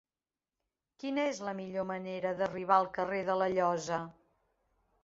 [1.03, 4.03] Quina és la millor manera d'arribar al carrer de la Llosa?